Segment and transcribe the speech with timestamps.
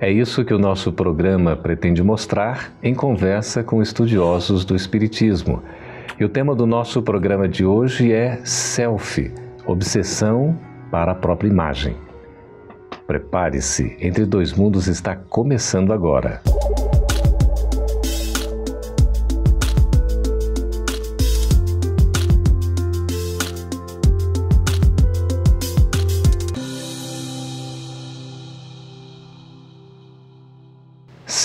[0.00, 5.60] É isso que o nosso programa pretende mostrar em conversa com estudiosos do Espiritismo.
[6.20, 9.32] E o tema do nosso programa de hoje é Selfie
[9.66, 10.56] Obsessão
[10.88, 11.96] para a própria imagem.
[13.08, 16.40] Prepare-se, Entre Dois Mundos está começando agora.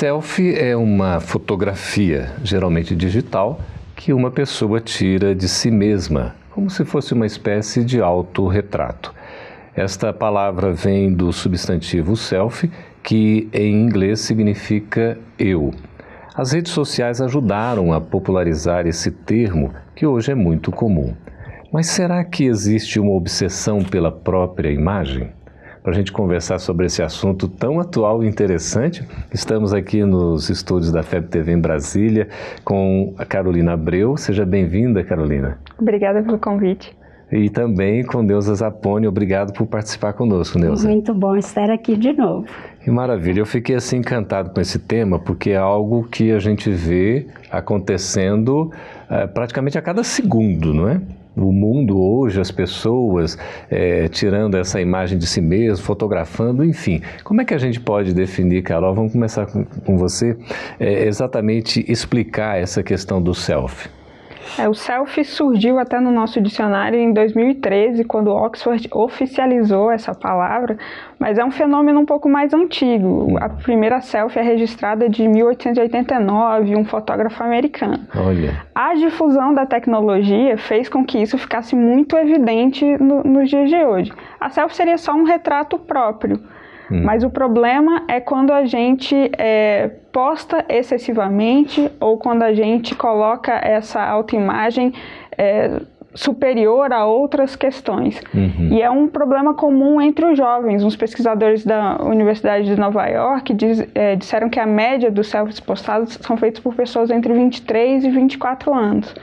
[0.03, 3.61] Selfie é uma fotografia, geralmente digital,
[3.95, 9.15] que uma pessoa tira de si mesma, como se fosse uma espécie de autorretrato.
[9.73, 12.69] Esta palavra vem do substantivo selfie,
[13.01, 15.73] que em inglês significa eu.
[16.35, 21.13] As redes sociais ajudaram a popularizar esse termo, que hoje é muito comum.
[21.71, 25.29] Mas será que existe uma obsessão pela própria imagem?
[25.83, 29.05] Para a gente conversar sobre esse assunto tão atual e interessante.
[29.33, 32.29] Estamos aqui nos estúdios da FEB TV em Brasília
[32.63, 34.15] com a Carolina Abreu.
[34.15, 35.59] Seja bem-vinda, Carolina.
[35.77, 36.95] Obrigada pelo convite.
[37.29, 39.07] E também com Neuza Zapone.
[39.07, 40.87] Obrigado por participar conosco, Neuza.
[40.87, 42.45] Muito bom estar aqui de novo.
[42.81, 43.39] Que maravilha.
[43.39, 48.71] Eu fiquei assim encantado com esse tema, porque é algo que a gente vê acontecendo
[49.09, 51.01] é, praticamente a cada segundo, não é?
[51.35, 53.37] O mundo hoje, as pessoas
[53.69, 57.01] é, tirando essa imagem de si mesmo, fotografando, enfim.
[57.23, 58.93] Como é que a gente pode definir, Carol?
[58.93, 60.37] Vamos começar com, com você,
[60.79, 63.89] é, exatamente explicar essa questão do selfie.
[64.57, 70.77] É, o selfie surgiu até no nosso dicionário em 2013, quando Oxford oficializou essa palavra,
[71.17, 73.37] mas é um fenômeno um pouco mais antigo.
[73.39, 77.99] A primeira selfie é registrada de 1889, um fotógrafo americano.
[78.15, 78.61] Olha.
[78.75, 83.83] A difusão da tecnologia fez com que isso ficasse muito evidente no, nos dias de
[83.83, 84.11] hoje.
[84.39, 86.39] A selfie seria só um retrato próprio.
[86.93, 87.03] Hum.
[87.03, 93.51] Mas o problema é quando a gente é, posta excessivamente ou quando a gente coloca
[93.51, 94.93] essa autoimagem
[95.35, 95.81] é,
[96.13, 98.21] superior a outras questões.
[98.31, 98.69] Uhum.
[98.71, 100.83] E é um problema comum entre os jovens.
[100.83, 105.59] Uns pesquisadores da Universidade de Nova York diz, é, disseram que a média dos selfies
[105.59, 109.15] postados são feitos por pessoas entre 23 e 24 anos.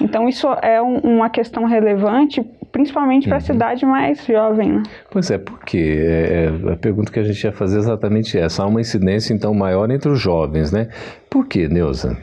[0.00, 3.46] Então, isso é um, uma questão relevante principalmente para a uhum.
[3.46, 4.72] cidade mais jovem.
[4.72, 4.82] Né?
[5.10, 8.62] Pois é, porque é, é, a pergunta que a gente ia fazer é exatamente essa.
[8.62, 10.88] Há uma incidência então maior entre os jovens, né?
[11.30, 12.16] Por que, Neuza?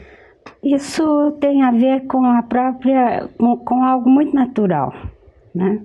[0.62, 4.92] Isso tem a ver com a própria, com algo muito natural,
[5.54, 5.80] né?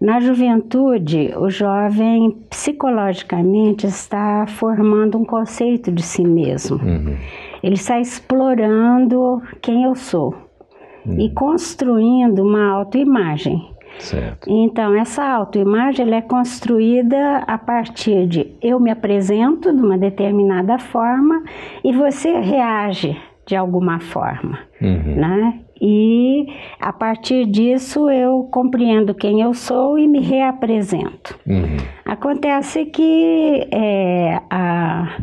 [0.00, 6.76] Na juventude, o jovem psicologicamente está formando um conceito de si mesmo.
[6.76, 7.16] Uhum.
[7.62, 10.34] Ele está explorando quem eu sou
[11.06, 11.18] uhum.
[11.18, 13.75] e construindo uma autoimagem.
[13.98, 14.48] Certo.
[14.50, 21.42] Então, essa autoimagem é construída a partir de eu me apresento de uma determinada forma
[21.82, 25.14] e você reage de alguma forma, uhum.
[25.16, 25.60] né?
[25.80, 26.46] E
[26.80, 31.38] a partir disso eu compreendo quem eu sou e me reapresento.
[31.46, 31.76] Uhum.
[32.04, 35.18] Acontece que é, a,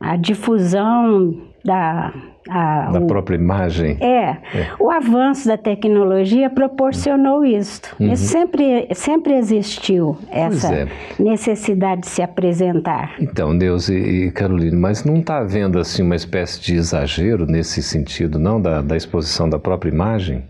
[0.00, 2.12] a difusão da
[2.48, 3.98] a, da o, própria imagem.
[4.00, 4.38] É, é,
[4.80, 7.82] o avanço da tecnologia proporcionou isso.
[8.00, 8.12] Uhum.
[8.12, 10.88] Isso sempre, sempre existiu, essa é.
[11.18, 13.16] necessidade de se apresentar.
[13.20, 17.82] Então, Deus e, e Carolina, mas não está havendo assim uma espécie de exagero nesse
[17.82, 20.42] sentido, não, da, da exposição da própria imagem?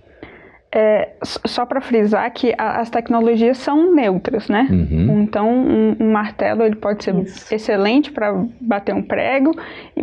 [0.70, 4.68] É, só para frisar que a, as tecnologias são neutras, né?
[4.70, 5.22] Uhum.
[5.22, 7.54] Então, um, um, martelo ele pode ser Isso.
[7.54, 9.52] excelente para bater um prego,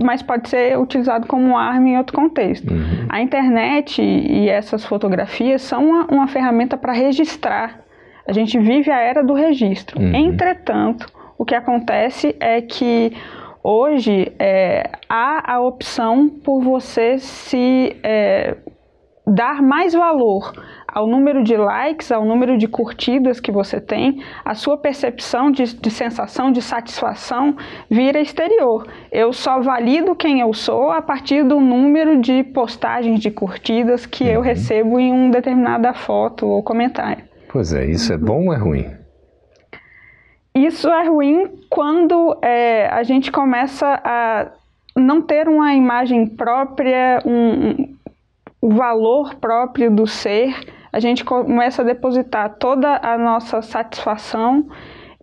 [0.04, 2.74] mas pode ser utilizado como arma em outro contexto.
[2.74, 3.06] Uhum.
[3.10, 7.82] A internet e essas fotografias são uma, uma ferramenta para registrar.
[8.28, 10.02] A gente vive a era do registro.
[10.02, 10.16] Uhum.
[10.16, 11.08] Entretanto,
[11.38, 13.14] o que acontece é que
[13.62, 18.56] hoje é, há a opção por você se é,
[19.26, 20.54] dar mais valor
[20.88, 25.76] ao número de likes, ao número de curtidas que você tem, a sua percepção de,
[25.76, 27.58] de, sensação, de satisfação
[27.90, 28.88] vira exterior.
[29.12, 34.24] Eu só valido quem eu sou a partir do número de postagens de curtidas que
[34.24, 34.30] uhum.
[34.30, 37.26] eu recebo em uma determinada foto ou comentário.
[37.52, 39.06] Pois é, isso é bom ou é ruim?
[40.54, 44.48] Isso é ruim quando é, a gente começa a
[44.96, 47.94] não ter uma imagem própria, um,
[48.66, 50.56] o valor próprio do ser,
[50.92, 54.68] a gente começa a depositar toda a nossa satisfação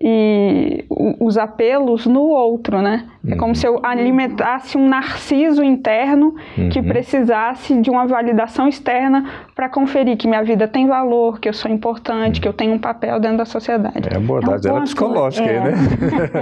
[0.01, 0.85] e
[1.19, 3.05] os apelos no outro, né?
[3.25, 3.33] Uhum.
[3.33, 6.69] É como se eu alimentasse um narciso interno uhum.
[6.69, 11.53] que precisasse de uma validação externa para conferir que minha vida tem valor, que eu
[11.53, 12.43] sou importante, uhum.
[12.43, 14.09] que eu tenho um papel dentro da sociedade.
[14.13, 15.59] É abordagem é um ponto, psicológica é...
[15.59, 15.77] aí, né?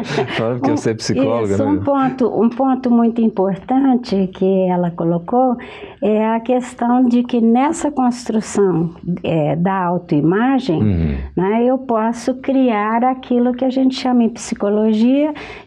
[0.36, 1.70] Falando que você é psicóloga, Isso, né?
[1.70, 5.56] Um ponto, um ponto muito importante que ela colocou
[6.02, 8.90] é a questão de que nessa construção
[9.22, 11.16] é, da autoimagem, uhum.
[11.36, 14.49] né, eu posso criar aquilo que a gente chama em psicologia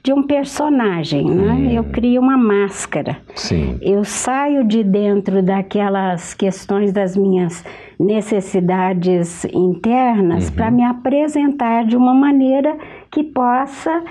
[0.02, 1.54] de um personagem, né?
[1.54, 1.72] Uhum.
[1.72, 3.18] Eu crio uma máscara.
[3.36, 3.78] Sim.
[3.82, 7.64] Eu saio de dentro daquelas questões das minhas
[8.00, 10.56] necessidades internas uhum.
[10.56, 12.76] para me apresentar de uma maneira
[13.12, 14.04] que possa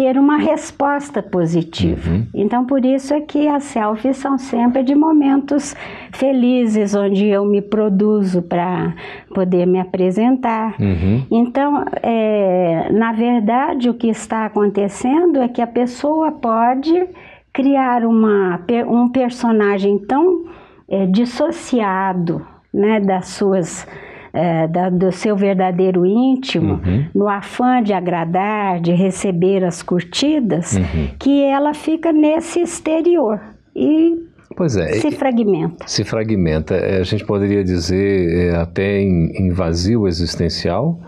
[0.00, 2.10] ter uma resposta positiva.
[2.10, 2.26] Uhum.
[2.32, 5.76] Então, por isso é que as selfies são sempre de momentos
[6.10, 8.94] felizes, onde eu me produzo para
[9.34, 10.74] poder me apresentar.
[10.80, 11.22] Uhum.
[11.30, 17.06] Então, é, na verdade, o que está acontecendo é que a pessoa pode
[17.52, 18.58] criar uma,
[18.88, 20.46] um personagem tão
[20.88, 22.40] é, dissociado
[22.72, 23.86] né, das suas
[24.32, 27.06] é, da, do seu verdadeiro íntimo, uhum.
[27.14, 31.08] no afã de agradar, de receber as curtidas, uhum.
[31.18, 33.40] que ela fica nesse exterior
[33.74, 34.94] e Pois é.
[34.94, 35.86] Se fragmenta.
[35.86, 36.74] Se fragmenta.
[36.74, 41.00] É, a gente poderia dizer é, até em, em, vazio existencial.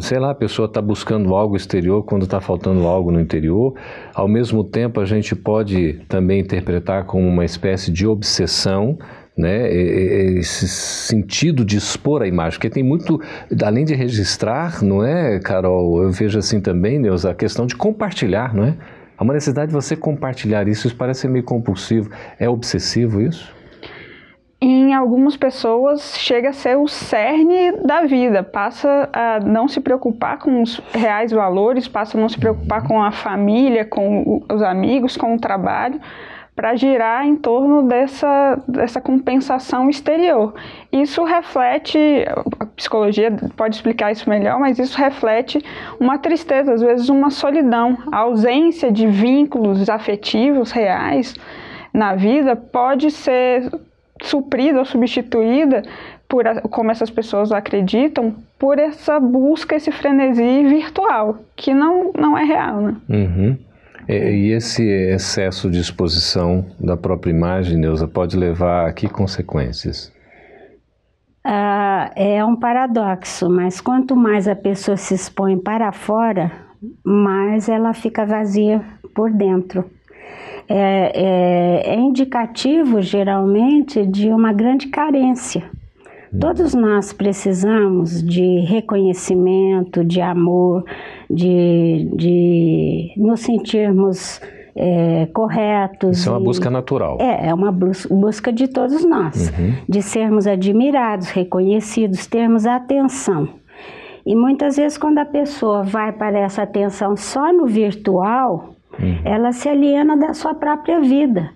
[0.00, 3.74] Sei lá, a pessoa está buscando algo exterior quando está faltando algo no interior.
[4.14, 8.98] Ao mesmo tempo, a gente pode também interpretar como uma espécie de obsessão
[9.36, 13.20] né, esse sentido de expor a imagem, porque tem muito,
[13.64, 16.02] além de registrar, não é, Carol?
[16.02, 18.76] Eu vejo assim também, Neuza, a questão de compartilhar, não é?
[19.16, 22.10] Há uma necessidade de você compartilhar isso, isso parece meio compulsivo.
[22.38, 23.54] É obsessivo isso?
[24.62, 30.38] Em algumas pessoas chega a ser o cerne da vida, passa a não se preocupar
[30.38, 35.16] com os reais valores, passa a não se preocupar com a família, com os amigos,
[35.16, 35.98] com o trabalho,
[36.54, 40.54] para girar em torno dessa, dessa compensação exterior.
[40.92, 41.98] Isso reflete,
[42.58, 45.64] a psicologia pode explicar isso melhor, mas isso reflete
[45.98, 47.96] uma tristeza, às vezes uma solidão.
[48.12, 51.34] A ausência de vínculos afetivos reais
[51.94, 53.70] na vida pode ser
[54.22, 55.82] suprida ou substituída
[56.28, 62.44] por, como essas pessoas acreditam, por essa busca, esse frenesi virtual, que não, não é
[62.44, 62.96] real, né?
[63.08, 63.58] Uhum.
[64.12, 70.12] É, e esse excesso de exposição da própria imagem, Neuza, pode levar a que consequências?
[71.44, 76.50] Ah, é um paradoxo, mas quanto mais a pessoa se expõe para fora,
[77.04, 78.84] mais ela fica vazia
[79.14, 79.88] por dentro.
[80.68, 85.70] É, é, é indicativo, geralmente, de uma grande carência.
[86.38, 90.84] Todos nós precisamos de reconhecimento, de amor,
[91.28, 94.40] de, de nos sentirmos
[94.76, 96.18] é, corretos.
[96.18, 97.18] Isso é uma busca natural.
[97.20, 99.74] É, é uma busca de todos nós, uhum.
[99.88, 103.48] de sermos admirados, reconhecidos, termos atenção.
[104.24, 109.18] E muitas vezes, quando a pessoa vai para essa atenção só no virtual, uhum.
[109.24, 111.50] ela se aliena da sua própria vida.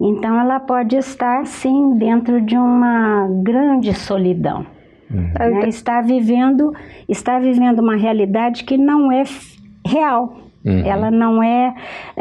[0.00, 4.64] Então ela pode estar sim dentro de uma grande solidão.
[5.10, 5.32] Uhum.
[5.32, 5.68] Né?
[5.68, 6.72] Está vivendo,
[7.08, 9.24] está vivendo uma realidade que não é
[9.86, 10.47] real.
[10.68, 10.84] Uhum.
[10.84, 11.74] Ela não é,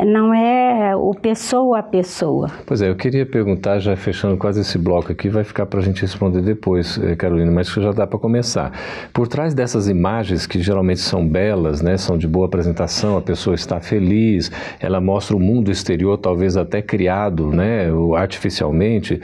[0.05, 2.49] não é o pessoa a pessoa.
[2.65, 5.83] Pois é, eu queria perguntar, já fechando quase esse bloco aqui, vai ficar para a
[5.83, 8.71] gente responder depois, eh, Carolina, mas já dá para começar.
[9.11, 13.53] Por trás dessas imagens, que geralmente são belas, né, são de boa apresentação, a pessoa
[13.53, 14.49] está feliz,
[14.79, 19.19] ela mostra o mundo exterior, talvez até criado né, artificialmente,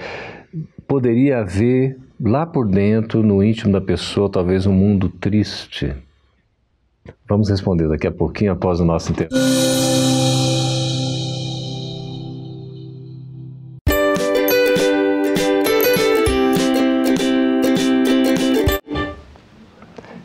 [0.85, 5.93] poderia haver lá por dentro, no íntimo da pessoa, talvez um mundo triste
[7.27, 9.41] Vamos responder daqui a pouquinho após o nosso intervalo.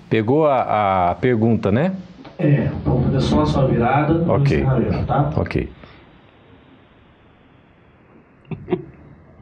[0.09, 1.95] Pegou a, a pergunta, né?
[2.39, 4.65] É, vamos fazer só a sua virada Ok.
[5.07, 5.31] tá?
[5.37, 5.71] Ok.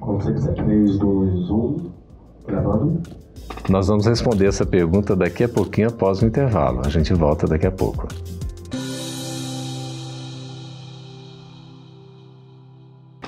[0.01, 0.55] Quando você quiser.
[0.55, 1.91] 3, 2, 1,
[2.47, 3.03] gravando.
[3.69, 6.83] Nós vamos responder essa pergunta daqui a pouquinho após o intervalo.
[6.85, 8.07] A gente volta daqui a pouco.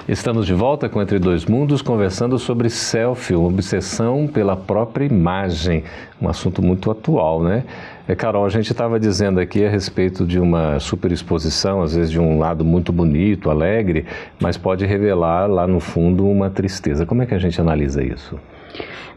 [0.08, 5.82] Estamos de volta com Entre Dois Mundos, conversando sobre selfie, uma obsessão pela própria imagem,
[6.22, 7.64] um assunto muito atual, né?
[8.06, 12.18] É, Carol, a gente estava dizendo aqui a respeito de uma superexposição, às vezes de
[12.18, 14.06] um lado muito bonito, alegre,
[14.40, 17.04] mas pode revelar lá no fundo uma tristeza.
[17.04, 18.38] Como é que a gente analisa isso?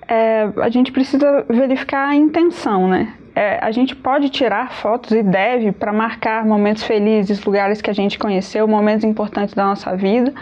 [0.07, 3.13] É, a gente precisa verificar a intenção, né?
[3.33, 7.93] É, a gente pode tirar fotos e deve para marcar momentos felizes, lugares que a
[7.93, 10.33] gente conheceu, momentos importantes da nossa vida.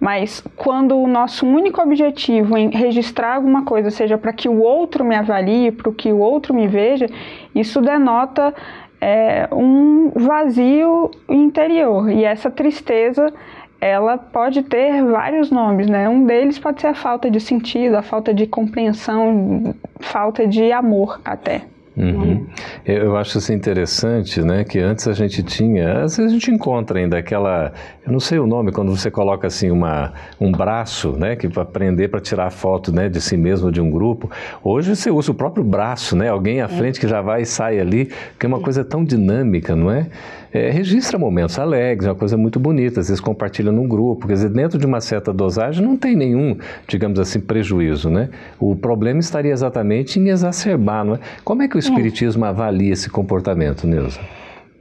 [0.00, 5.04] Mas quando o nosso único objetivo em registrar alguma coisa seja para que o outro
[5.04, 7.06] me avalie, para que o outro me veja,
[7.52, 8.54] isso denota
[9.00, 12.10] é, um vazio interior.
[12.10, 13.32] E essa tristeza
[13.80, 16.08] ela pode ter vários nomes, né?
[16.08, 21.20] Um deles pode ser a falta de sentido, a falta de compreensão, falta de amor
[21.24, 21.62] até.
[21.98, 22.46] Uhum.
[22.86, 24.62] Eu acho isso interessante, né?
[24.62, 27.72] Que antes a gente tinha, às vezes a gente encontra ainda aquela,
[28.06, 31.34] eu não sei o nome, quando você coloca assim uma, um braço, né?
[31.34, 33.08] Que para prender para tirar foto, né?
[33.08, 34.30] De si mesmo, de um grupo.
[34.62, 36.28] Hoje você usa o próprio braço, né?
[36.28, 36.68] Alguém à é.
[36.68, 38.08] frente que já vai e sai ali,
[38.38, 40.06] que é uma coisa tão dinâmica, não é?
[40.52, 44.34] É, registra momentos alegres, é uma coisa muito bonita, às vezes compartilha num grupo, quer
[44.34, 48.30] dizer, dentro de uma certa dosagem não tem nenhum, digamos assim, prejuízo, né?
[48.58, 51.18] O problema estaria exatamente em exacerbar, não é?
[51.44, 52.48] Como é que o Espiritismo é.
[52.48, 54.20] avalia esse comportamento, Neuza?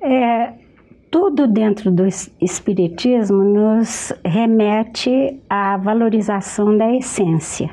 [0.01, 0.53] É,
[1.11, 2.05] tudo dentro do
[2.41, 7.69] Espiritismo nos remete à valorização da essência,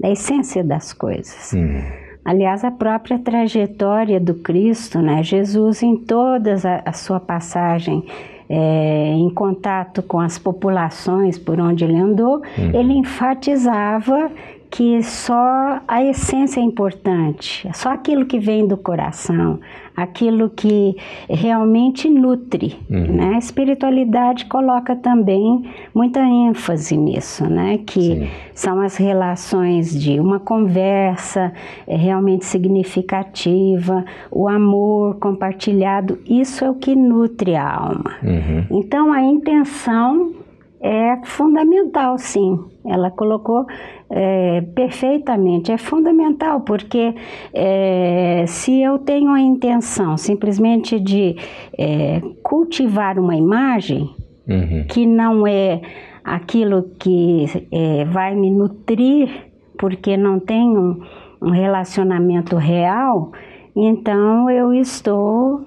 [0.00, 1.52] da essência das coisas.
[1.54, 2.05] Hum.
[2.26, 5.22] Aliás, a própria trajetória do Cristo, né?
[5.22, 8.02] Jesus, em toda a, a sua passagem
[8.48, 12.70] é, em contato com as populações por onde ele andou, uhum.
[12.74, 14.30] ele enfatizava
[14.70, 19.60] que só a essência é importante, só aquilo que vem do coração,
[19.96, 20.96] aquilo que
[21.28, 22.78] realmente nutre.
[22.90, 23.16] Uhum.
[23.16, 23.34] Né?
[23.34, 27.78] A espiritualidade coloca também muita ênfase nisso, né?
[27.78, 28.28] que Sim.
[28.54, 31.52] são as relações de uma conversa
[31.86, 38.16] é, realmente significativa, o amor compartilhado, isso é o que nutre a alma.
[38.22, 38.66] Uhum.
[38.70, 40.45] Então a intenção
[40.86, 42.58] é fundamental, sim.
[42.84, 43.66] Ela colocou
[44.08, 45.72] é, perfeitamente.
[45.72, 47.12] É fundamental, porque
[47.52, 51.36] é, se eu tenho a intenção simplesmente de
[51.76, 54.14] é, cultivar uma imagem
[54.48, 54.84] uhum.
[54.88, 55.80] que não é
[56.22, 59.28] aquilo que é, vai me nutrir,
[59.76, 61.00] porque não tem um,
[61.42, 63.32] um relacionamento real,
[63.74, 65.66] então eu estou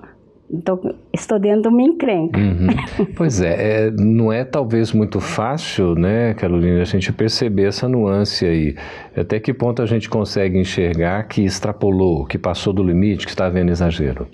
[0.65, 2.39] Tô, estou dentro de uma encrenca.
[2.39, 2.70] Uhum.
[3.15, 8.46] Pois é, é, não é talvez muito fácil, né, Carolina, a gente perceber essa nuance
[8.46, 8.75] aí.
[9.15, 13.46] Até que ponto a gente consegue enxergar que extrapolou, que passou do limite, que está
[13.46, 14.27] havendo exagero?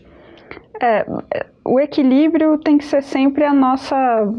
[0.81, 1.05] É,
[1.63, 4.31] o equilíbrio tem que ser sempre a nossa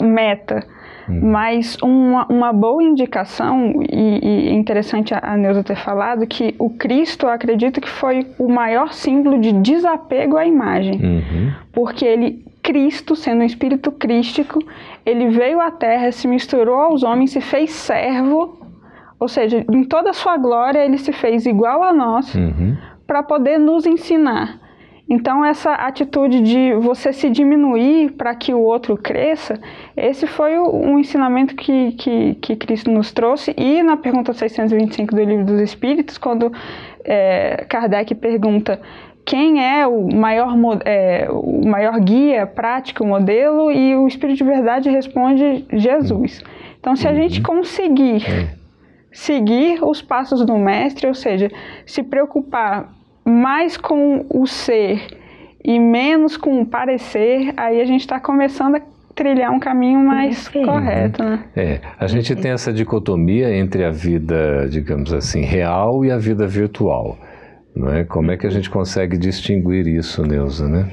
[0.00, 0.66] meta.
[1.08, 1.30] Hum.
[1.30, 6.54] Mas uma, uma boa indicação, e, e é interessante a, a Neuza ter falado, que
[6.58, 11.00] o Cristo, eu acredito que foi o maior símbolo de desapego à imagem.
[11.00, 11.52] Uhum.
[11.72, 14.58] Porque ele, Cristo, sendo um espírito crístico,
[15.04, 18.58] ele veio à terra, se misturou aos homens, se fez servo,
[19.18, 22.76] ou seja, em toda a sua glória, ele se fez igual a nós, uhum.
[23.06, 24.65] para poder nos ensinar.
[25.08, 29.58] Então, essa atitude de você se diminuir para que o outro cresça,
[29.96, 33.54] esse foi o, um ensinamento que, que, que, Cristo nos trouxe.
[33.56, 36.52] E na pergunta 625 do Livro dos Espíritos, quando
[37.04, 38.80] é, Kardec pergunta
[39.24, 44.90] quem é o maior, é, o maior guia prático, modelo, e o Espírito de Verdade
[44.90, 46.42] responde Jesus.
[46.80, 47.44] Então, se a gente uhum.
[47.44, 48.48] conseguir é.
[49.12, 51.50] seguir os passos do Mestre, ou seja,
[51.84, 52.95] se preocupar
[53.26, 55.18] mais com o ser
[55.64, 58.80] e menos com o parecer, aí a gente está começando a
[59.16, 61.44] trilhar um caminho mais correto, né?
[61.56, 66.46] É, a gente tem essa dicotomia entre a vida, digamos assim, real e a vida
[66.46, 67.18] virtual,
[67.74, 68.04] não é?
[68.04, 70.88] Como é que a gente consegue distinguir isso, Neuza, né?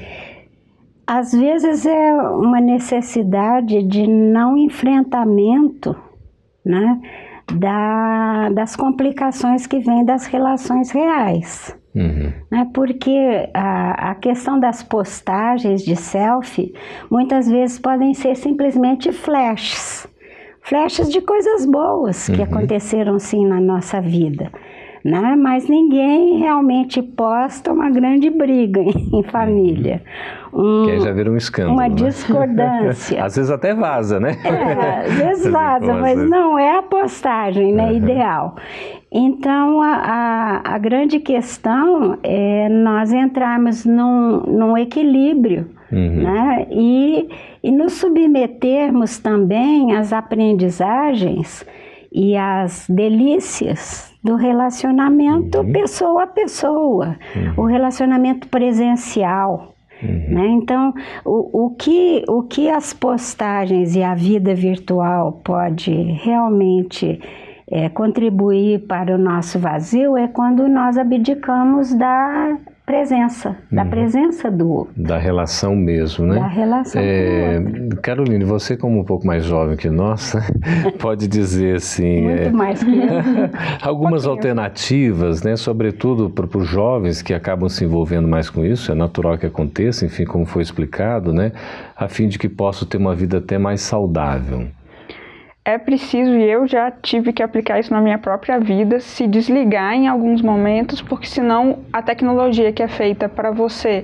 [1.06, 5.94] Às vezes é uma necessidade de não enfrentamento,
[6.64, 7.00] né?
[7.52, 11.76] Da, das complicações que vêm das relações reais.
[11.94, 12.32] Uhum.
[12.50, 12.68] Né?
[12.74, 16.74] Porque a, a questão das postagens de selfie
[17.10, 20.08] muitas vezes podem ser simplesmente flashes
[20.64, 22.44] flashes de coisas boas que uhum.
[22.44, 24.50] aconteceram sim na nossa vida.
[25.04, 25.36] Né?
[25.36, 28.80] Mas ninguém realmente posta uma grande briga
[29.12, 30.02] em família.
[30.50, 31.74] Um, que aí já vira um escândalo.
[31.74, 31.94] Uma né?
[31.94, 33.20] discordância.
[33.24, 34.34] às vezes até vaza, né?
[34.42, 37.96] É, às vezes vaza, mas não é a postagem né, uhum.
[37.96, 38.56] ideal.
[39.12, 46.22] Então, a, a, a, grande questão é nós entrarmos num, num equilíbrio uhum.
[46.22, 46.66] né?
[46.70, 47.28] e,
[47.62, 51.64] e nos submetermos também às aprendizagens
[52.14, 55.72] e às delícias do relacionamento uhum.
[55.72, 57.64] pessoa a pessoa, uhum.
[57.64, 59.74] o relacionamento presencial.
[60.00, 60.34] Uhum.
[60.34, 60.46] Né?
[60.50, 60.94] Então,
[61.24, 67.20] o, o, que, o que as postagens e a vida virtual pode realmente
[67.68, 72.56] é, contribuir para o nosso vazio é quando nós abdicamos da
[72.86, 73.90] presença, da uhum.
[73.90, 74.92] presença do outro.
[74.96, 76.38] Da relação mesmo, né?
[76.38, 77.58] Da relação é,
[78.02, 80.36] Caroline, você como um pouco mais jovem que nós,
[81.00, 82.22] pode dizer assim...
[82.22, 83.00] Muito é, mais que
[83.82, 85.56] algumas um alternativas, né?
[85.56, 90.04] Sobretudo para os jovens que acabam se envolvendo mais com isso, é natural que aconteça,
[90.04, 91.52] enfim, como foi explicado, né?
[91.96, 94.68] A fim de que possam ter uma vida até mais saudável
[95.64, 99.94] é preciso, e eu já tive que aplicar isso na minha própria vida, se desligar
[99.94, 104.02] em alguns momentos, porque senão a tecnologia que é feita para você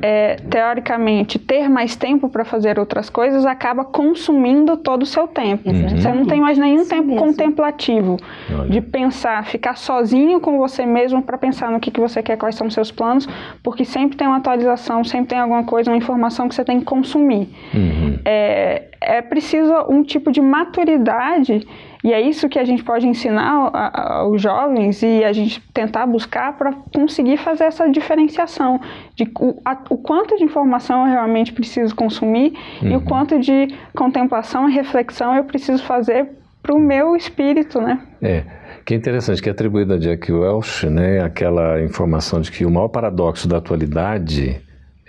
[0.00, 5.68] é, teoricamente, ter mais tempo para fazer outras coisas acaba consumindo todo o seu tempo.
[5.68, 5.88] Uhum.
[5.88, 7.20] Você não tem mais nenhum Isso tempo mesmo.
[7.20, 8.16] contemplativo
[8.52, 8.68] Olha.
[8.68, 12.54] de pensar, ficar sozinho com você mesmo para pensar no que, que você quer, quais
[12.54, 13.28] são os seus planos,
[13.60, 16.84] porque sempre tem uma atualização, sempre tem alguma coisa, uma informação que você tem que
[16.84, 17.48] consumir.
[17.74, 18.18] Uhum.
[18.24, 21.66] É, é preciso um tipo de maturidade
[22.04, 26.56] e é isso que a gente pode ensinar aos jovens e a gente tentar buscar
[26.58, 28.80] para conseguir fazer essa diferenciação
[29.14, 32.88] de o, a, o, quanto de informação eu realmente preciso consumir uhum.
[32.88, 33.04] e o uhum.
[33.04, 36.28] quanto de contemplação e reflexão eu preciso fazer
[36.60, 38.00] para o meu espírito, né?
[38.20, 38.44] É.
[38.84, 42.70] Que é interessante que é atribuída a Jack Welch, né, aquela informação de que o
[42.70, 44.60] maior paradoxo da atualidade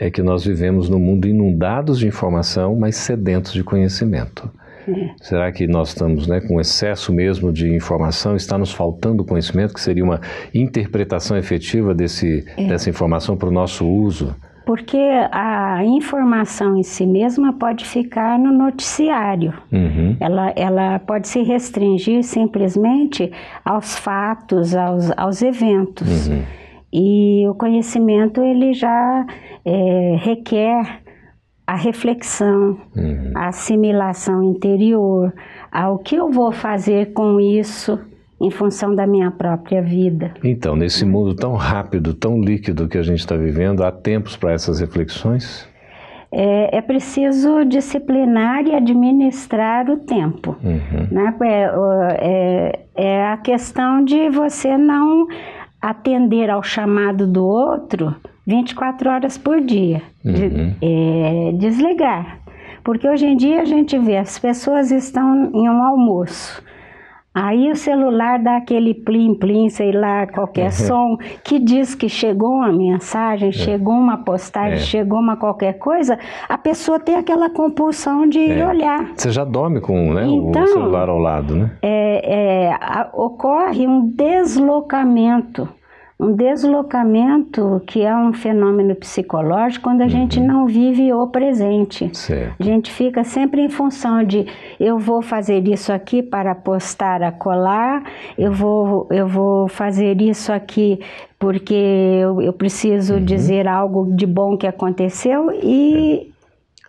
[0.03, 4.51] é que nós vivemos num mundo inundados de informação, mas sedentos de conhecimento.
[4.85, 5.11] É.
[5.21, 8.35] Será que nós estamos né, com excesso mesmo de informação?
[8.35, 10.19] Está nos faltando conhecimento, que seria uma
[10.53, 12.67] interpretação efetiva desse, é.
[12.67, 14.35] dessa informação para o nosso uso?
[14.65, 14.97] Porque
[15.31, 19.53] a informação em si mesma pode ficar no noticiário.
[19.71, 20.17] Uhum.
[20.19, 23.31] Ela, ela pode se restringir simplesmente
[23.63, 26.27] aos fatos, aos, aos eventos.
[26.27, 26.43] Uhum.
[26.93, 29.25] E o conhecimento ele já
[29.65, 31.01] é, requer
[31.65, 33.31] a reflexão, uhum.
[33.35, 35.33] a assimilação interior,
[35.71, 37.97] ao que eu vou fazer com isso
[38.39, 40.33] em função da minha própria vida.
[40.43, 44.51] Então, nesse mundo tão rápido, tão líquido que a gente está vivendo, há tempos para
[44.51, 45.67] essas reflexões?
[46.29, 50.57] É, é, preciso disciplinar e administrar o tempo.
[50.61, 51.07] Uhum.
[51.09, 51.35] Né?
[51.43, 51.69] É,
[52.17, 55.27] é, é a questão de você não
[55.81, 58.13] atender ao chamado do outro
[58.45, 60.01] 24 horas por dia.
[60.23, 60.33] Uhum.
[60.33, 62.39] De, é, desligar.
[62.83, 66.61] Porque hoje em dia a gente vê, as pessoas estão em um almoço.
[67.33, 70.71] Aí o celular dá aquele plim-plim, sei lá, qualquer uhum.
[70.71, 73.51] som, que diz que chegou uma mensagem, é.
[73.51, 74.81] chegou uma postagem, é.
[74.81, 78.67] chegou uma qualquer coisa, a pessoa tem aquela compulsão de é.
[78.67, 79.13] olhar.
[79.15, 81.71] Você já dorme com né, então, o celular ao lado, né?
[81.81, 85.67] É, é ocorre um deslocamento
[86.23, 90.09] um deslocamento que é um fenômeno psicológico quando a uhum.
[90.09, 92.09] gente não vive o presente.
[92.13, 92.55] Certo.
[92.59, 94.45] A gente fica sempre em função de
[94.79, 98.03] eu vou fazer isso aqui para postar a colar,
[98.37, 100.99] eu vou, eu vou fazer isso aqui
[101.37, 103.25] porque eu, eu preciso uhum.
[103.25, 106.32] dizer algo de bom que aconteceu e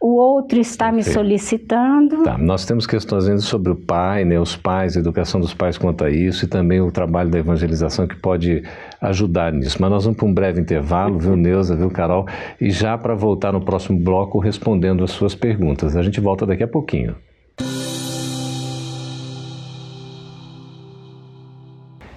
[0.04, 2.24] o outro está me solicitando.
[2.24, 5.78] Tá, nós temos questões ainda sobre o pai, né, os pais, a educação dos pais
[5.78, 8.62] quanto a isso e também o trabalho da evangelização que pode
[9.00, 9.78] ajudar nisso.
[9.80, 12.26] Mas nós vamos para um breve intervalo, viu, Neuza, viu, Carol?
[12.60, 15.96] E já para voltar no próximo bloco respondendo as suas perguntas.
[15.96, 17.16] A gente volta daqui a pouquinho.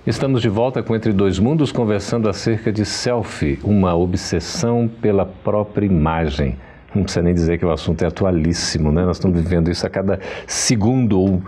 [0.06, 5.86] Estamos de volta com Entre Dois Mundos conversando acerca de selfie, uma obsessão pela própria
[5.86, 6.58] imagem.
[6.98, 9.06] Não precisa nem dizer que o assunto é atualíssimo, né?
[9.06, 11.42] Nós estamos vivendo isso a cada segundo ou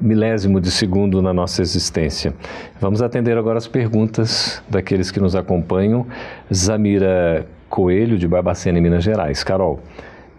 [0.00, 2.34] milésimo de segundo na nossa existência.
[2.80, 6.06] Vamos atender agora as perguntas daqueles que nos acompanham.
[6.52, 9.42] Zamira Coelho, de Barbacena, em Minas Gerais.
[9.42, 9.80] Carol,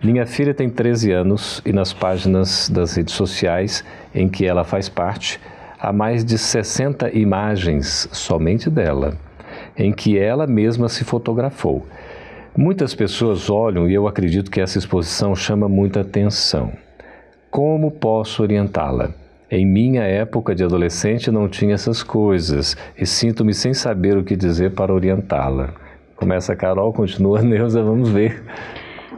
[0.03, 4.89] minha filha tem 13 anos e nas páginas das redes sociais em que ela faz
[4.89, 5.39] parte,
[5.79, 9.17] há mais de 60 imagens somente dela,
[9.77, 11.85] em que ela mesma se fotografou.
[12.55, 16.71] Muitas pessoas olham e eu acredito que essa exposição chama muita atenção.
[17.49, 19.09] Como posso orientá-la?
[19.49, 24.35] Em minha época de adolescente não tinha essas coisas e sinto-me sem saber o que
[24.35, 25.73] dizer para orientá-la.
[26.15, 28.43] Começa a Carol, continua Neuza, vamos ver.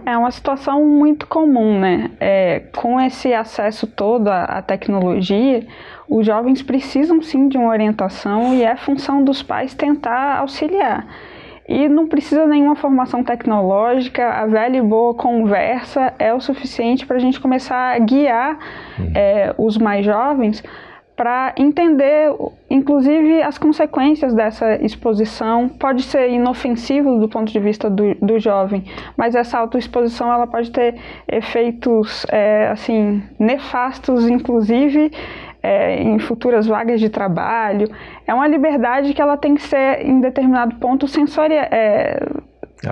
[0.05, 2.11] É uma situação muito comum, né?
[2.21, 5.67] É, com esse acesso todo à tecnologia,
[6.07, 11.05] os jovens precisam sim de uma orientação e é função dos pais tentar auxiliar.
[11.67, 17.17] E não precisa nenhuma formação tecnológica, a velha e boa conversa é o suficiente para
[17.17, 18.59] a gente começar a guiar
[18.99, 19.11] uhum.
[19.15, 20.63] é, os mais jovens
[21.15, 22.29] para entender,
[22.69, 25.69] inclusive, as consequências dessa exposição.
[25.69, 28.83] Pode ser inofensivo do ponto de vista do, do jovem,
[29.15, 30.95] mas essa autoexposição ela pode ter
[31.27, 35.11] efeitos é, assim nefastos, inclusive
[35.65, 37.89] é, em futuras vagas de trabalho.
[38.27, 41.65] É uma liberdade que ela tem que ser em determinado ponto sensorial.
[41.71, 42.19] É,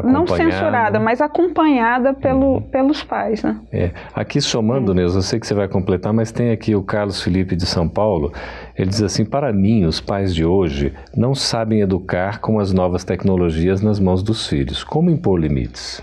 [0.03, 2.61] não censurada, mas acompanhada pelo, uhum.
[2.61, 3.43] pelos pais.
[3.43, 3.59] Né?
[3.71, 3.91] É.
[4.15, 4.95] Aqui somando, é.
[4.95, 7.87] Neuza, eu sei que você vai completar, mas tem aqui o Carlos Felipe de São
[7.87, 8.33] Paulo.
[8.75, 13.03] Ele diz assim: para mim, os pais de hoje não sabem educar com as novas
[13.03, 14.83] tecnologias nas mãos dos filhos.
[14.83, 16.01] Como impor limites?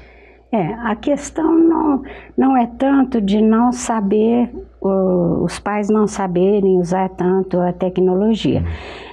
[0.52, 2.02] É, a questão não,
[2.36, 8.60] não é tanto de não saber, os pais não saberem usar tanto a tecnologia.
[8.60, 8.66] Uhum.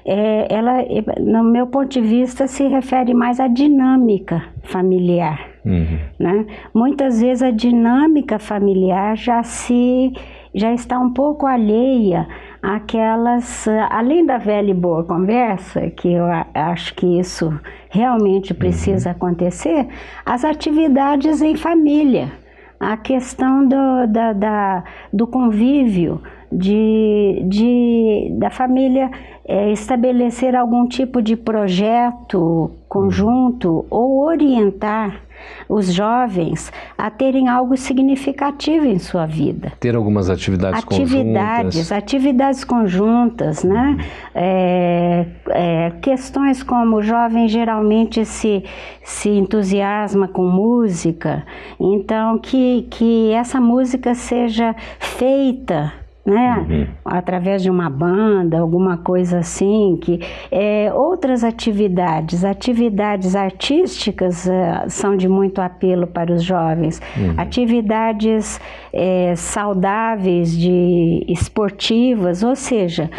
[0.06, 0.78] É, ela,
[1.20, 5.40] no meu ponto de vista, se refere mais à dinâmica familiar.
[5.64, 6.00] Uhum.
[6.18, 6.46] Né?
[6.74, 10.14] Muitas vezes a dinâmica familiar já se
[10.56, 12.28] já está um pouco alheia
[12.62, 17.58] aquelas, além da velha e boa conversa, que eu acho que isso
[17.90, 19.16] realmente precisa uhum.
[19.16, 19.88] acontecer,
[20.26, 22.32] as atividades em família,
[22.80, 29.12] a questão do, da, da do convívio, de, de, da família
[29.46, 35.27] é, estabelecer algum tipo de projeto conjunto ou orientar
[35.68, 39.74] os jovens a terem algo significativo em sua vida.
[39.80, 41.92] Ter algumas atividades, atividades conjuntas.
[41.92, 43.98] Atividades conjuntas, né?
[44.34, 48.64] É, é, questões como o jovem geralmente se,
[49.04, 51.46] se entusiasma com música,
[51.80, 55.94] então que, que essa música seja feita
[56.28, 56.66] né?
[56.70, 56.88] Uhum.
[57.06, 60.20] Através de uma banda, alguma coisa assim, que
[60.52, 67.34] é, outras atividades, atividades artísticas uh, são de muito apelo para os jovens, uhum.
[67.38, 68.60] atividades
[68.92, 73.10] é, saudáveis, de esportivas, ou seja,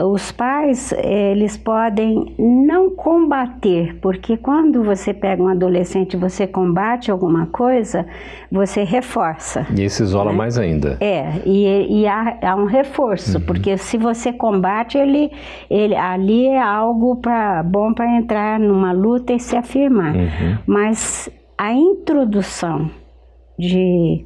[0.00, 7.10] os pais eles podem não combater, porque quando você pega um adolescente e você combate
[7.10, 8.06] alguma coisa,
[8.50, 9.66] você reforça.
[9.76, 10.38] E isso isola né?
[10.38, 10.96] mais ainda.
[11.00, 13.44] É, e, e há, há, um reforço, uhum.
[13.44, 15.30] porque se você combate, ele,
[15.70, 20.14] ele ali é algo pra, bom para entrar numa luta e se afirmar.
[20.14, 20.58] Uhum.
[20.66, 22.90] Mas a introdução
[23.58, 24.24] de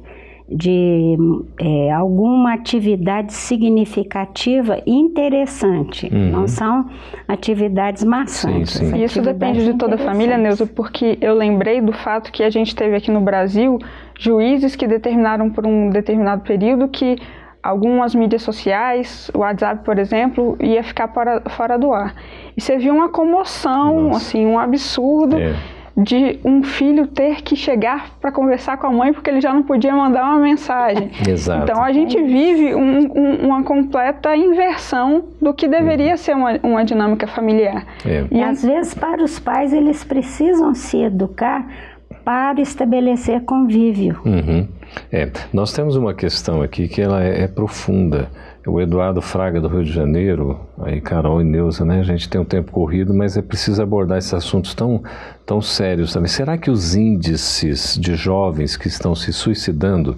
[0.49, 1.17] de
[1.59, 6.09] é, alguma atividade significativa interessante.
[6.11, 6.31] Uhum.
[6.31, 6.85] Não são
[7.27, 8.73] atividades maçantes.
[8.73, 9.03] Sim, sim.
[9.03, 12.75] Isso depende de toda a família, Neuza, porque eu lembrei do fato que a gente
[12.75, 13.77] teve aqui no Brasil
[14.17, 17.17] juízes que determinaram por um determinado período que
[17.61, 22.15] algumas mídias sociais, o WhatsApp, por exemplo, ia ficar fora, fora do ar.
[22.55, 24.17] E você viu uma comoção, Nossa.
[24.17, 25.37] assim, um absurdo.
[25.37, 29.51] É de um filho ter que chegar para conversar com a mãe porque ele já
[29.51, 31.09] não podia mandar uma mensagem.
[31.27, 31.63] Exato.
[31.63, 36.17] Então a gente vive um, um, uma completa inversão do que deveria uhum.
[36.17, 37.83] ser uma, uma, dinâmica familiar.
[38.05, 38.25] É.
[38.29, 41.67] E às vezes para os pais eles precisam se educar
[42.23, 44.19] para estabelecer convívio.
[44.23, 44.67] Uhum.
[45.11, 45.31] É.
[45.51, 48.29] Nós temos uma questão aqui que ela é, é profunda
[48.67, 51.99] o Eduardo Fraga do Rio de Janeiro, aí Carol e Neuza, né?
[51.99, 55.01] A gente tem um tempo corrido, mas é preciso abordar esses assuntos tão,
[55.45, 56.27] tão sérios também.
[56.27, 60.17] Será que os índices de jovens que estão se suicidando,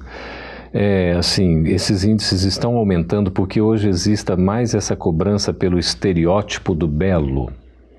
[0.74, 6.88] é, assim, esses índices estão aumentando porque hoje exista mais essa cobrança pelo estereótipo do
[6.88, 7.52] belo?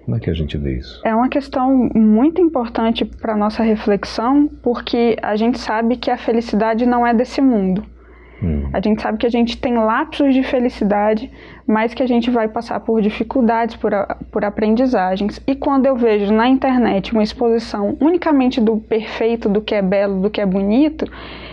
[0.05, 1.01] Como é que a gente vê isso?
[1.05, 6.85] É uma questão muito importante para nossa reflexão, porque a gente sabe que a felicidade
[6.85, 7.85] não é desse mundo.
[8.43, 8.71] Hum.
[8.73, 11.31] A gente sabe que a gente tem lapsos de felicidade,
[11.67, 15.41] mas que a gente vai passar por dificuldades, por, a, por aprendizagens.
[15.47, 20.21] E quando eu vejo na internet uma exposição unicamente do perfeito, do que é belo,
[20.21, 21.05] do que é bonito,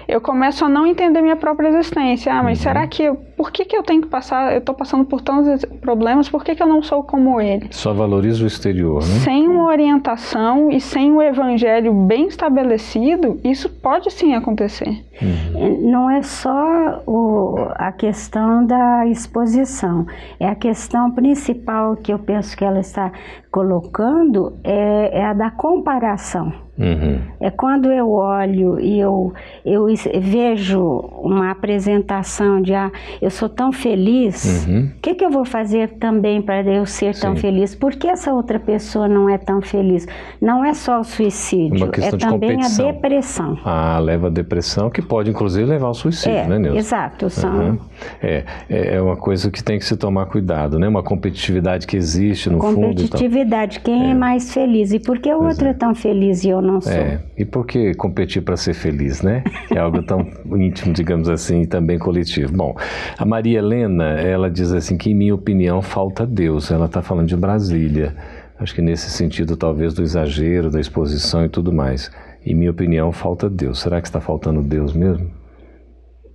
[0.08, 2.34] eu começo a não entender minha própria existência.
[2.34, 2.64] Ah, mas uhum.
[2.64, 5.64] será que eu, por que, que eu tenho que passar, eu estou passando por tantos
[5.80, 7.68] problemas, por que, que eu não sou como ele?
[7.70, 9.20] Só valoriza o exterior, né?
[9.24, 15.06] Sem uma orientação e sem o um evangelho bem estabelecido, isso pode sim acontecer.
[15.22, 15.92] Uhum.
[15.92, 20.08] Não é só o, a questão da exposição,
[20.40, 23.12] é a questão principal que eu penso que ela está
[23.52, 26.68] colocando é, é a da comparação.
[26.78, 27.20] Uhum.
[27.40, 29.34] É quando eu olho e eu,
[29.66, 29.88] eu
[30.22, 30.80] vejo
[31.24, 34.92] uma apresentação de ah, eu sou tão feliz, o uhum.
[35.02, 37.22] que, que eu vou fazer também para eu ser Sim.
[37.22, 37.76] tão feliz?
[37.76, 40.08] Por que essa outra pessoa não é tão feliz?
[40.42, 43.58] Não é só o suicídio, é também a depressão.
[43.64, 46.78] Ah, leva a depressão, que pode inclusive levar ao suicídio, é, né, Nilson?
[46.78, 47.30] Exato.
[47.30, 47.54] São...
[47.54, 47.80] Uhum.
[48.22, 50.88] É, é, uma coisa que tem que se tomar cuidado, né?
[50.88, 52.76] Uma competitividade que existe no fundo.
[52.76, 54.12] Competitividade, quem é.
[54.12, 54.14] é.
[54.14, 54.94] mais feliz?
[54.94, 55.70] E por que o outro é.
[55.70, 56.92] é tão feliz e eu não sou?
[56.92, 59.44] É, e por que competir para ser feliz, né?
[59.74, 62.54] É algo tão íntimo, digamos assim, e também coletivo.
[62.54, 62.76] Bom,
[63.18, 66.72] a Maria Helena, ela diz assim que, em minha opinião, falta Deus.
[66.72, 68.16] Ela está falando de Brasília.
[68.60, 72.12] Acho que nesse sentido, talvez, do exagero, da exposição e tudo mais.
[72.46, 73.80] Em minha opinião, falta Deus.
[73.80, 75.32] Será que está faltando Deus mesmo?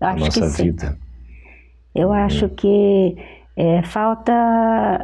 [0.01, 0.65] Acho Na nossa que sim.
[0.65, 0.97] vida.
[1.95, 2.13] Eu hum.
[2.13, 3.17] acho que
[3.55, 4.33] É, falta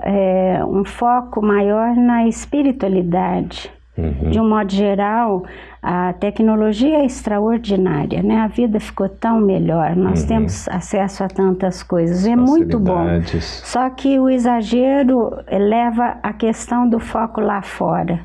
[0.05, 3.71] é, um foco maior na espiritualidade.
[3.99, 4.31] Uhum.
[4.31, 5.43] De um modo geral,
[5.83, 8.37] a tecnologia é extraordinária, né?
[8.37, 10.29] A vida ficou tão melhor, nós uhum.
[10.29, 13.05] temos acesso a tantas coisas, é muito bom.
[13.41, 18.21] Só que o exagero leva a questão do foco lá fora.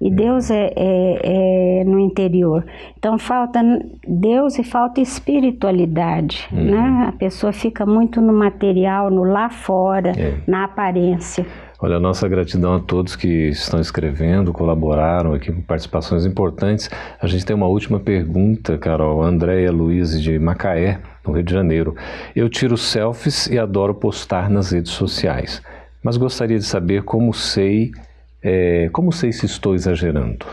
[0.00, 0.16] E uhum.
[0.16, 2.64] Deus é, é, é, no interior.
[2.98, 3.60] Então falta
[4.08, 6.70] Deus e falta espiritualidade, uhum.
[6.70, 7.06] né?
[7.08, 10.38] A pessoa fica muito no material, no lá fora, é.
[10.46, 11.46] na aparência.
[11.84, 16.88] Olha, nossa gratidão a todos que estão escrevendo, colaboraram aqui com participações importantes.
[17.20, 19.20] A gente tem uma última pergunta, Carol.
[19.20, 21.96] Andréia Luiz de Macaé, no Rio de Janeiro.
[22.36, 25.60] Eu tiro selfies e adoro postar nas redes sociais,
[26.04, 27.90] mas gostaria de saber como sei,
[28.40, 30.46] é, como sei se estou exagerando.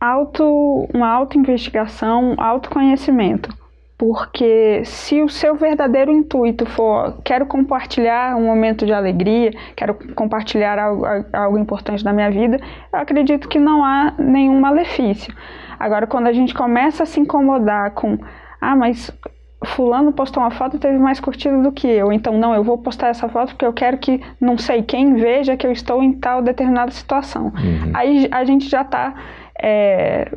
[0.00, 3.61] Auto, uma autoinvestigação, autoconhecimento
[4.02, 10.76] porque se o seu verdadeiro intuito for quero compartilhar um momento de alegria, quero compartilhar
[10.76, 12.60] algo, algo importante da minha vida,
[12.92, 15.32] eu acredito que não há nenhum malefício.
[15.78, 18.18] Agora, quando a gente começa a se incomodar com,
[18.60, 19.08] ah, mas
[19.66, 22.78] fulano postou uma foto e teve mais curtida do que eu, então não, eu vou
[22.78, 26.12] postar essa foto porque eu quero que não sei quem veja que eu estou em
[26.14, 27.52] tal determinada situação.
[27.54, 27.92] Uhum.
[27.94, 29.14] Aí a gente já está
[29.62, 30.28] é,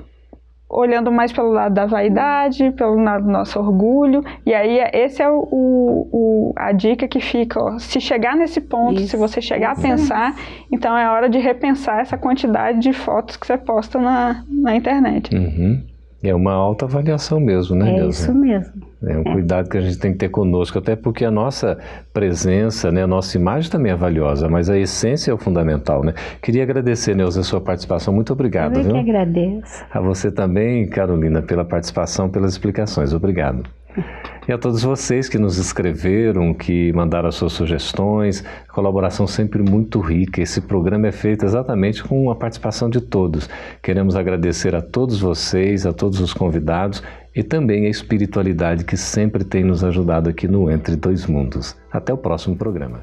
[0.69, 4.23] olhando mais pelo lado da vaidade, pelo lado do nosso orgulho.
[4.45, 7.61] E aí, esse é o, o a dica que fica.
[7.61, 7.79] Ó.
[7.79, 9.09] Se chegar nesse ponto, Isso.
[9.11, 10.35] se você chegar a pensar,
[10.71, 15.33] então é hora de repensar essa quantidade de fotos que você posta na, na internet.
[15.35, 15.83] Uhum.
[16.29, 18.73] É uma alta avaliação mesmo, né, É isso mesmo.
[19.03, 19.33] É um é.
[19.33, 21.77] cuidado que a gente tem que ter conosco, até porque a nossa
[22.11, 26.13] presença, né, a nossa imagem também é valiosa, mas a essência é o fundamental, né?
[26.41, 28.13] Queria agradecer, Neuza, a sua participação.
[28.13, 28.77] Muito obrigado.
[28.77, 28.93] Eu viu?
[28.93, 29.85] que agradeço.
[29.91, 33.13] A você também, Carolina, pela participação, pelas explicações.
[33.13, 33.63] Obrigado.
[34.47, 39.99] E a todos vocês que nos escreveram, que mandaram as suas sugestões, colaboração sempre muito
[39.99, 40.39] rica.
[40.39, 43.49] Esse programa é feito exatamente com a participação de todos.
[43.81, 47.01] Queremos agradecer a todos vocês, a todos os convidados
[47.35, 51.75] e também a espiritualidade que sempre tem nos ajudado aqui no Entre Dois Mundos.
[51.91, 53.01] Até o próximo programa.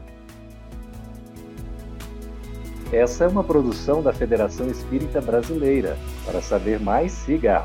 [2.93, 5.97] Essa é uma produção da Federação Espírita Brasileira.
[6.25, 7.65] Para saber mais, siga